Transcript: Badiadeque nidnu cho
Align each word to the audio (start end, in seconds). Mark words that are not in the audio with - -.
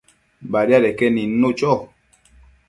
Badiadeque 0.51 1.07
nidnu 1.15 1.49
cho 1.57 1.71